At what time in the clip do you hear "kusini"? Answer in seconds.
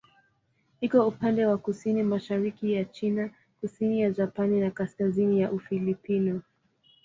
3.59-4.01